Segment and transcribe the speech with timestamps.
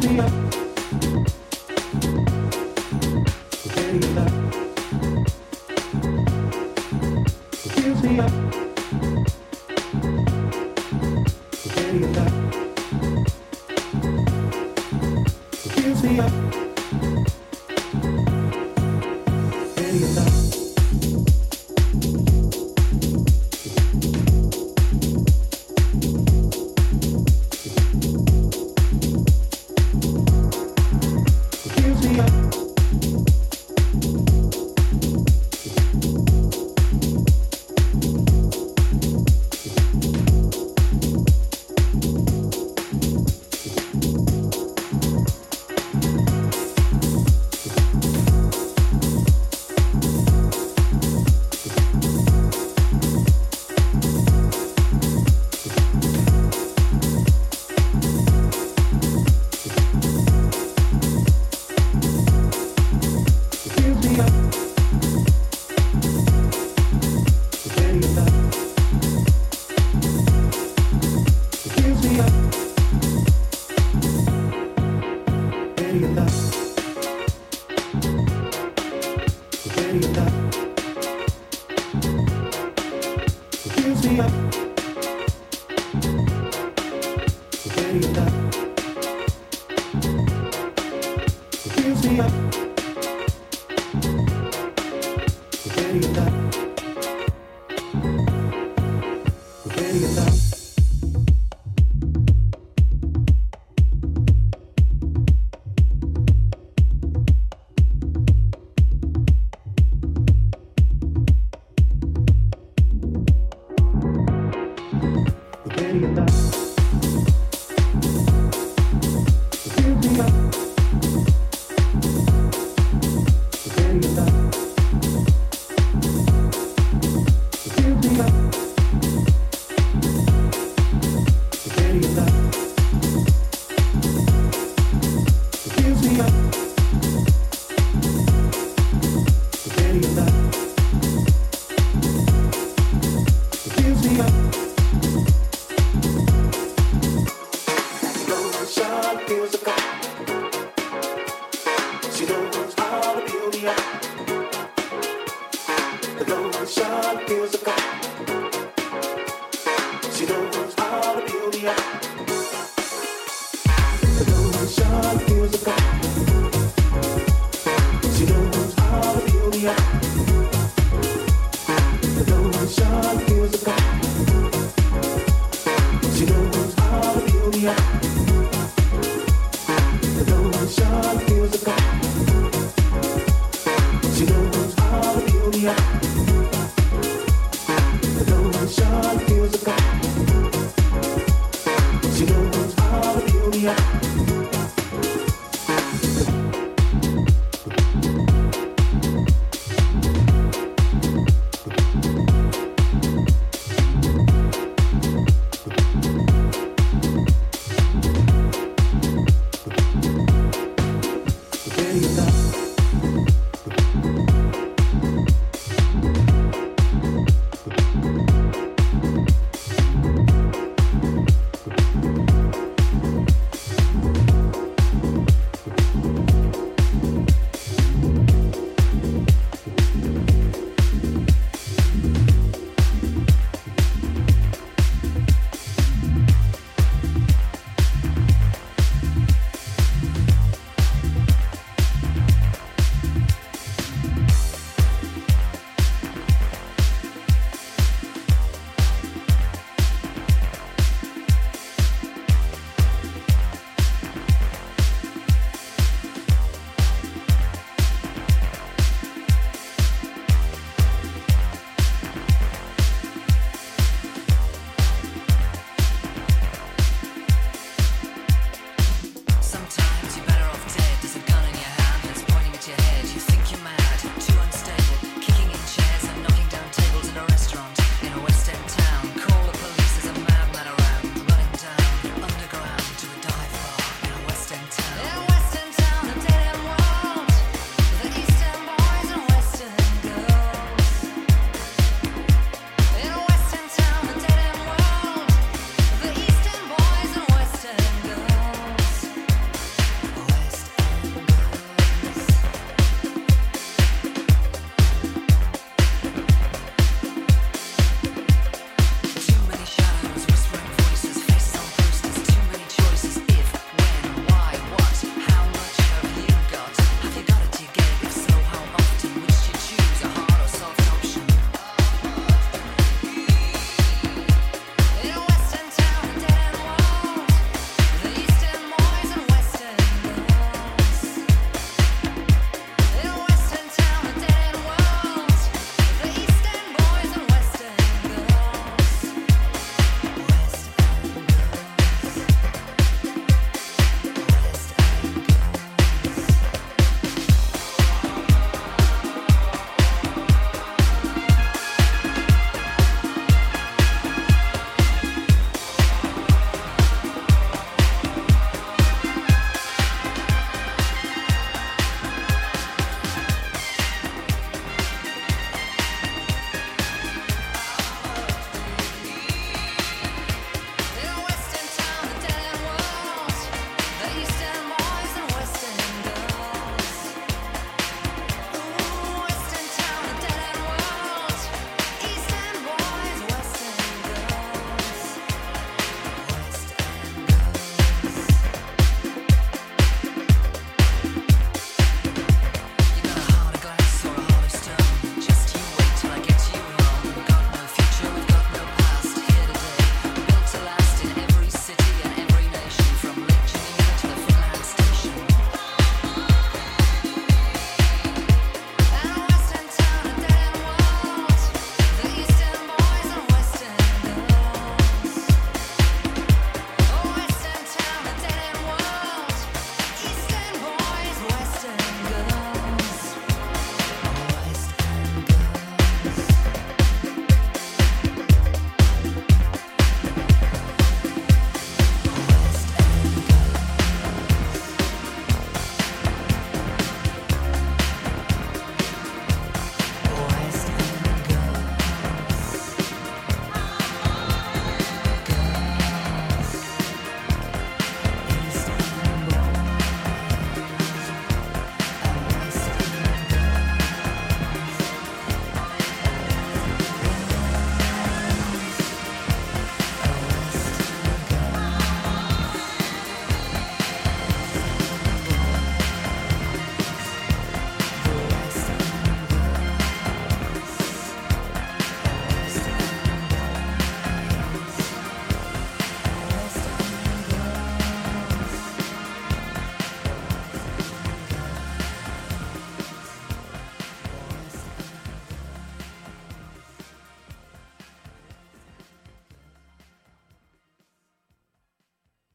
[0.00, 0.45] be up.